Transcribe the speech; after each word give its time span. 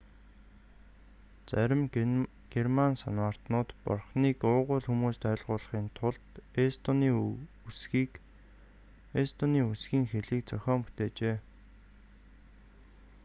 зарим 1.49 1.81
герман 2.53 2.93
санваартнууд 3.03 3.69
бурхныг 3.83 4.37
уугуул 4.53 4.85
хүмүүст 4.87 5.21
ойртуулахын 5.31 5.85
тулд 5.97 6.27
эстонийн 9.21 9.65
үсгийн 9.71 10.05
хэлийг 10.11 10.43
зохион 10.51 10.79
бүтээжээ 10.85 11.37